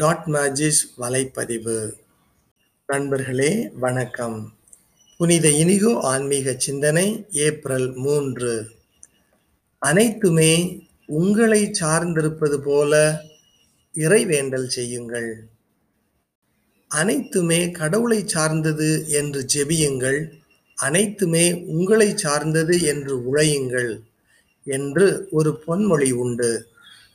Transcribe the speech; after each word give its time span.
Dot 0.00 0.24
மேஜிஸ் 0.26 0.80
வலைப்பதிவு. 0.98 1.92
நண்பர்களே 2.86 3.70
வணக்கம். 3.74 4.52
புனித 5.16 5.48
இனிகோ 5.48 6.00
ஆன்மீக 6.00 6.54
சிந்தனை 6.56 7.26
ஏப்ரல் 7.30 7.94
மூன்று. 7.94 8.70
அனைத்துமே 9.78 10.82
உங்களை 11.06 11.70
சார்ந்திருப்பது 11.80 12.56
போல 12.56 13.22
இறைவேண்டல் 13.94 14.66
செய்யுங்கள். 14.66 15.48
அனைத்துமே 16.88 17.70
கடவுளை 17.70 18.20
சார்ந்தது 18.26 19.08
என்று 19.08 19.46
ஜெபியுங்கள். 19.54 20.30
அனைத்துமே 20.74 21.64
உங்களை 21.64 22.16
சார்ந்தது 22.16 22.82
என்று 22.82 23.34
உழையுங்கள் 23.34 24.02
என்று 24.64 25.28
ஒரு 25.30 25.62
பொன்மொழி 25.66 26.12
உண்டு. 26.12 26.66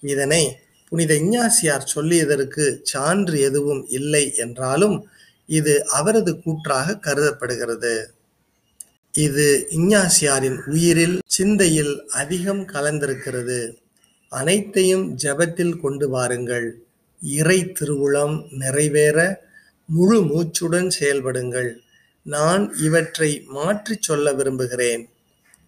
இதனை 0.01 0.57
புனித 0.89 1.13
இஞ்ஞாசியார் 1.13 1.91
சொல்லியதற்கு 1.95 2.79
சான்று 2.83 3.39
எதுவும் 3.39 3.85
இல்லை 3.87 4.35
என்றாலும் 4.35 5.09
இது 5.45 5.87
அவரது 5.87 6.41
கூற்றாக 6.41 6.97
கருதப்படுகிறது. 6.97 8.13
இது 9.11 9.67
இஞ்ஞாசியாரின் 9.69 10.63
உயிரில் 10.65 11.19
சிந்தையில் 11.25 12.07
அதிகம் 12.07 12.67
கலந்திருக்கிறது. 12.67 13.77
அனைத்தையும் 14.29 15.17
ஜெபத்தில் 15.23 15.79
கொண்டு 15.79 16.09
வாருங்கள். 16.09 16.81
இறை 17.21 17.59
திருவுளம் 17.65 18.45
நிறைவேற 18.51 19.47
முழு 19.85 20.21
மூச்சுடன் 20.21 20.89
செயல்படுங்கள். 20.99 21.75
நான் 22.23 22.75
இவற்றை 22.77 23.43
மாற்றிச் 23.47 24.01
சொல்ல 24.01 24.33
விரும்புகிறேன். 24.33 25.09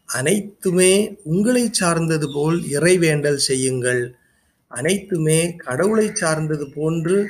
அனைத்துமே 0.06 1.18
உங்களை 1.24 1.70
சார்ந்தது 1.72 2.32
போல் 2.34 2.62
இறைவேண்டல் 2.62 3.42
செய்யுங்கள். 3.50 4.16
அனைத்துமே 4.68 5.56
கடவுளை 5.56 6.16
சார்ந்தது 6.16 6.70
போன்று 6.70 7.30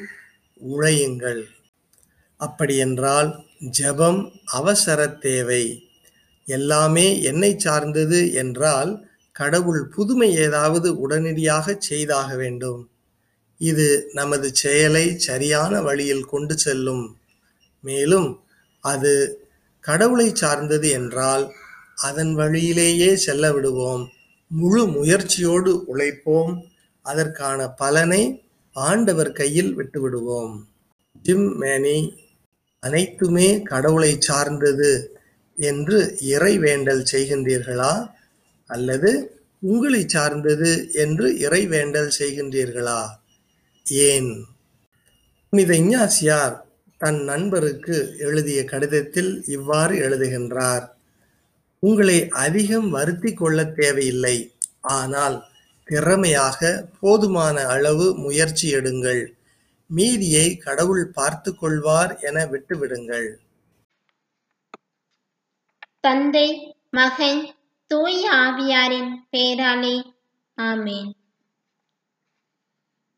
உழையுங்கள். 0.69 1.43
அப்படியென்றால் 2.37 3.45
ஜெபம் 3.81 4.31
அவசர 4.45 5.07
தேவை. 5.07 5.89
எல்லாமே 6.45 7.21
என்னை 7.21 7.59
சார்ந்தது 7.59 8.33
என்றால் 8.33 9.07
கடவுள் 9.31 9.87
புதுமை 9.87 10.35
ஏதாவது 10.35 10.99
உடனடியாக 10.99 11.75
செய்தாக 11.79 12.35
வேண்டும். 12.35 12.89
இது 13.57 14.09
நமது 14.13 14.55
செயலை 14.55 15.17
சரியான 15.17 15.81
வழியில் 15.81 16.25
கொண்டு 16.25 16.57
செல்லும். 16.57 17.17
மேலும் 17.81 18.43
அது 18.79 19.41
கடவுளை 19.79 20.35
சார்ந்தது 20.35 20.89
என்றால் 20.89 21.53
அதன் 21.95 22.33
வழியிலேயே 22.33 23.15
செல்ல 23.15 23.53
விடுவோம். 23.53 24.09
முழு 24.47 24.87
முயற்சியோடு 24.87 25.83
உழைப்போம். 25.87 26.63
அதற்கான 27.11 27.59
பலனை 27.81 28.23
ஆண்டவர் 28.75 29.31
கையில் 29.31 29.71
விட்டுவிடுவோம். 29.77 30.55
ஜிம் 31.25 31.49
மேனி 31.57 31.97
அனைத்துமே 32.83 33.47
கடவுளை 33.61 34.11
சார்ந்தது 34.19 34.91
என்று 35.57 35.99
இறை 36.33 36.53
வேண்டல் 36.57 37.03
செய்கின்றீர்களா? 37.11 37.93
அல்லது 38.69 39.11
உங்களை 39.61 40.01
சார்ந்தது 40.05 40.71
என்று 41.03 41.27
இறை 41.45 41.61
வேண்டல் 41.67 42.11
செய்கின்றீர்களா? 42.19 43.01
ஏன்? 44.07 44.31
புனித 45.53 45.71
இஞ்ஞாசியார் 45.73 46.55
தன் 47.01 47.19
நண்பருக்கு 47.23 47.97
எழுதிய 48.17 48.59
கடிதத்தில் 48.63 49.31
இவ்வாறு 49.47 49.95
எழுதுகின்றார் 50.05 50.85
உங்களை 51.83 52.17
அதிகம் 52.43 52.89
வருத்தி 52.89 53.31
கொள்ள 53.33 53.65
தேவையில்லை. 53.79 54.37
ஆனால் 54.97 55.37
திறமையாக 55.89 56.69
போதுமான 56.99 57.65
அளவு 57.73 58.07
முயற்சி 58.23 58.67
எடுங்கள். 58.77 59.21
மீதியை 59.89 60.47
கடவுள் 60.65 61.05
பார்த்து 61.17 61.51
கொள்வார் 61.55 62.13
என 62.19 62.37
விட்டுவிடுங்கள். 62.45 63.29
தந்தை 66.05 66.47
மகன் 66.89 67.41
தூய 67.91 68.21
ஆவியாரின் 68.45 69.11
பேராலே 69.29 69.95
ஆமேன். 70.57 71.09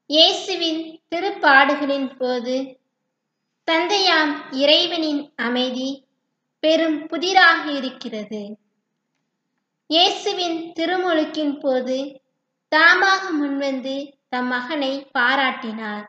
இயேசுவின் 0.10 0.82
திருப்பாடுகளின் 1.12 2.10
போது 2.18 2.56
தந்தையாம் 3.68 4.32
இறைவனின் 4.62 5.22
அமைதி 5.48 5.90
பெரும் 6.64 6.98
புதிராக 7.08 7.64
இருக்கிறது. 7.72 8.42
இயேசுவின் 9.90 10.58
திருமுழுக்கின் 10.78 11.56
போது 11.60 11.98
தாமாக 12.72 13.32
முன்வந்து 13.32 14.14
தம் 14.30 14.48
மகனை 14.48 15.10
பாராட்டினார். 15.18 16.06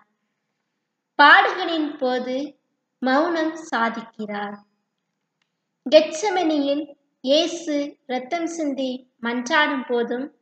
பாடுகளின் 1.15 1.97
போது 1.97 2.59
மௌனம் 2.99 3.59
சாதிக்கிறார். 3.71 4.57
கெட்சமனியில் 5.91 6.97
இயேசு 7.21 7.97
ரத்தம் 8.07 8.47
சிந்தி 8.47 9.13
மன்றாடும் 9.23 9.87
போதும் 9.87 10.37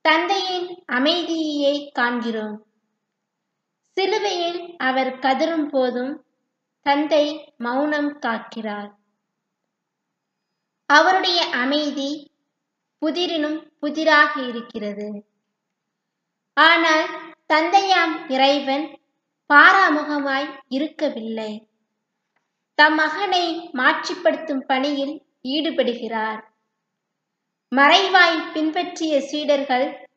தந்தையின் 0.00 0.84
அமைதியையே 0.92 1.90
காண்கிறோம். 1.92 2.56
சிலுவையில் 3.96 4.76
அவர் 4.78 5.18
கதறும் 5.18 5.68
போதும் 5.68 6.24
தந்தை 6.82 7.54
மௌனம் 7.56 8.18
காக்கிறார். 8.18 8.90
அவருடைய 10.86 11.44
அமைதி 11.44 12.31
புதிரினும் 13.02 13.70
புதிராக 13.78 14.42
இருக்கிறது. 14.42 15.24
ஆனால் 16.56 17.06
தந்தையாம் 17.52 18.30
இறைவன் 18.30 18.98
பாராமுகமாய் 19.50 20.48
இருக்கவில்லை. 20.68 21.68
தம் 22.74 22.94
மகனை 22.94 23.70
மாட்சிப்படுத்தும் 23.72 24.64
பணியில் 24.66 25.22
ஈடுபடுகிறார். 25.42 26.40
மறைவாய் 27.72 28.52
பின்பற்றிய 28.52 29.20
சீடர்கள் 29.20 30.08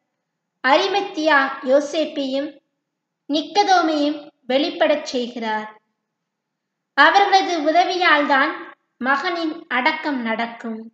அரிமத்தியா 0.63 1.39
யோசேப்பையும் 1.63 2.59
நிக்கதோமையும் 3.29 4.29
வெளிப்படச் 4.47 5.05
செய்கிறார். 5.05 5.81
அவர்களது 6.93 7.53
உதவியால்தான் 7.71 8.51
மகனின் 8.97 9.67
அடக்கம் 9.67 10.21
நடக்கும். 10.21 10.91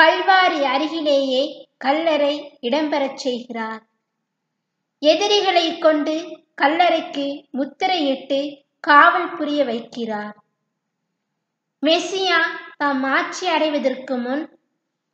கல்வாரி 0.00 0.62
அருகிலேயே 0.62 1.68
கல்லறை 1.78 2.58
இடம்பெறச் 2.62 3.14
செய்கிறார். 3.14 3.82
எதிரிகளை 4.98 5.78
கொண்டு 5.78 6.44
கல்லறைக்கு 6.62 7.44
முத்திரையிட்டு 7.52 8.58
காவல் 8.80 9.36
புரிய 9.36 9.64
வைக்கிறார். 9.64 10.34
மெஸ்ஸியா 11.86 12.38
தாம் 12.76 13.02
ஆட்சி 13.02 13.46
அடைவதற்கு 13.46 14.16
முன் 14.16 14.58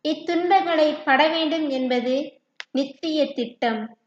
இத்துன்பங்களை 0.01 0.95
பட 0.95 1.29
வேண்டும் 1.29 1.69
என்பது 1.69 2.41
நித்திய 2.73 3.33
திட்டம். 3.33 3.99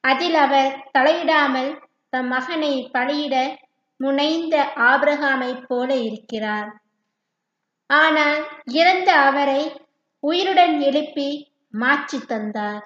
அதில் 0.00 0.34
அவர் 0.34 0.90
தலையிடாமல் 0.98 1.78
தம் 2.08 2.28
மகனை 2.28 2.90
பலியிட 2.92 3.56
முனைந்த 3.96 4.72
ஆபிரகாமைப் 4.76 5.64
போல 5.68 5.96
இருக்கிறார். 5.96 6.80
ஆனால் 7.98 8.40
இறந்த 8.72 9.12
அவரை 9.12 9.62
உயிருடன் 10.20 10.80
எழுப்பி 10.80 11.28
மாற்றி 11.70 12.18
தந்தார். 12.18 12.84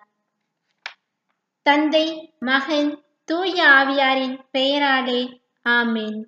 தந்தை 1.62 2.06
மகன் 2.41 3.04
தூய 3.25 3.56
ஆவியாரின் 3.69 4.37
பெயராலே 4.53 5.20
ஆமேன். 5.69 6.20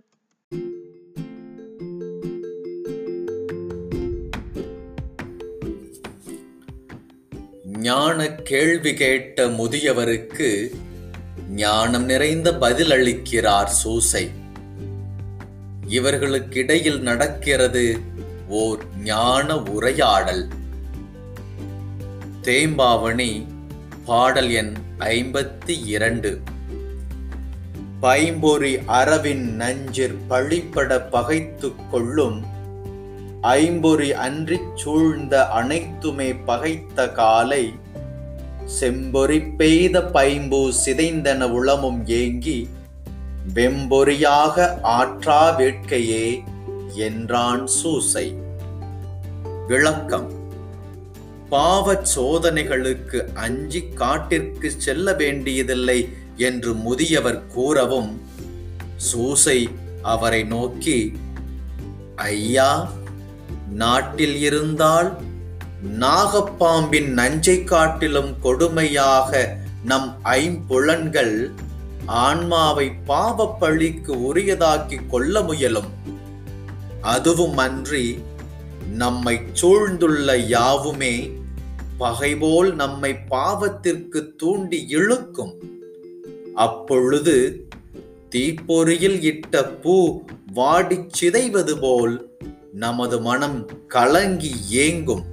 ஞான 7.86 8.28
கேள்வி 8.42 8.94
கேட்ட 8.94 9.46
முதியவருக்கு 9.46 10.50
ஞானம் 11.50 12.04
நிறைந்த 12.04 12.54
பதில் 12.54 12.90
அளிக்கிறார் 12.90 13.72
சூசை. 13.82 14.30
இவர்களுக்கிடையில் 15.88 17.00
நடக்கிறது 17.00 18.14
ஓர் 18.48 18.78
ஞான 19.04 19.58
உரையாடல். 19.58 20.48
தேம்பாவணி 22.42 23.46
பாடல் 24.04 24.50
எண் 24.50 24.76
ஐம்பத்தி 24.98 25.84
இரண்டு. 25.84 26.40
பைம்பொறி 28.02 28.78
அரவின் 28.86 29.54
நஞ்சிற் 29.54 30.28
பழிப்பட 30.28 31.00
பகைத்து 31.00 31.72
கொள்ளும் 31.90 32.44
ஐம்பொறி 33.42 34.12
அன்றிச் 34.12 34.76
சூழ்ந்த 34.76 35.48
அனைத்துமே 35.48 36.34
பகைத்த 36.34 37.12
காலை 37.12 37.74
செம்பொறி 38.80 39.56
பெய்த 39.56 40.00
பைம்பூ 40.00 40.72
சிதைந்தன 40.86 41.50
உளமும் 41.50 42.06
ஏங்கி 42.06 42.68
வெம்பொறியாக 43.54 44.82
ஆற்றா 44.82 45.58
வேட்கையே 45.58 46.42
என்றான் 46.94 47.66
சூசை. 47.66 48.36
விளக்கம். 49.68 50.44
பாவச் 51.50 52.06
சோதனைகளுக்கு 52.16 53.32
அஞ்சி 53.34 53.88
காட்டிற்கு 53.88 54.70
செல்ல 54.70 55.12
வேண்டியதில்லை 55.12 56.08
என்று 56.36 56.74
முதியவர் 56.74 57.46
கூறவும் 57.46 58.20
சூசை 58.96 59.68
அவரை 60.02 60.44
நோக்கி 60.44 61.12
ஐயா 62.16 62.90
நாட்டில் 63.72 64.36
இருந்தால் 64.36 65.16
நாகப்பாம்பின் 66.00 67.06
நஞ்சை 67.06 67.64
காட்டிலும் 67.64 68.36
கொடுமையாக 68.42 69.48
நம் 69.84 70.16
ஐம்புலன்கள் 70.24 71.50
ஆன்மாவை 72.06 72.92
பாவப்பழிக்கு 73.08 74.14
உரியதாக்கி 74.34 75.06
கொள்ள 75.06 75.40
முயலும். 75.40 76.14
அதுவும் 77.06 77.56
அன்றி 77.56 78.18
நம்மை 78.92 79.40
சூழ்ந்துள்ள 79.52 80.36
யாவுமே 80.36 81.30
பகைபோல் 81.98 82.74
நம்மை 82.74 83.14
பாவத்திற்கு 83.30 84.36
தூண்டி 84.36 84.84
இழுக்கும். 84.88 85.54
அப்பொழுது 86.54 87.66
தீப்பொறியில் 88.30 89.22
இட்ட 89.22 89.64
பூ 89.64 90.20
வாடிச் 90.54 91.12
சிதைவது 91.12 91.78
போல் 91.80 92.30
நமது 92.72 93.20
மனம் 93.20 93.86
கலங்கி 93.88 94.54
ஏங்கும். 94.70 95.24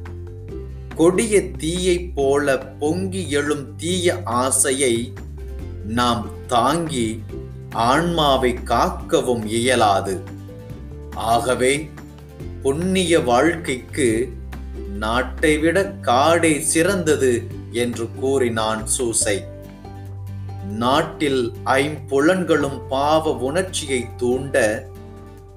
கொடிய 0.95 1.51
தீயைப் 1.51 2.11
போல 2.15 2.57
பொங்கி 2.57 3.29
எழும் 3.29 3.75
தீய 3.75 4.21
ஆசையை 4.23 5.13
நாம் 5.87 6.29
தாங்கி 6.47 7.21
ஆன்மாவை 7.71 8.53
காக்கவும் 8.53 9.45
இயலாது. 9.45 10.41
ஆகவே 11.15 11.89
புண்ணிய 12.63 13.19
வாழ்க்கைக்கு 13.19 14.33
நாட்டை 14.97 15.57
விட 15.57 15.93
காடே 16.01 16.59
சிறந்தது 16.59 17.47
என்று 17.71 18.09
கூறினான் 18.19 18.85
சூசை. 18.85 19.43
நாட்டில் 20.69 21.53
ஐம்புலன்களும் 21.65 22.87
பாவ 22.89 23.33
உணர்ச்சியை 23.33 24.05
தூண்ட 24.17 24.85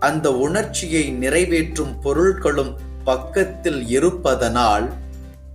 அந்த 0.00 0.36
உணர்ச்சியை 0.36 1.10
நிறைவேற்றும் 1.10 2.00
பொருள்களும் 2.00 2.76
பக்கத்தில் 3.04 3.88
இருப்பதனால் 3.88 4.90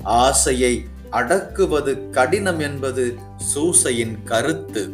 ஆசையை 0.04 0.86
அடக்குவது 1.12 2.10
கடினம் 2.10 2.60
என்பது 2.60 3.16
சூசையின் 3.38 4.24
கருத்து. 4.24 4.94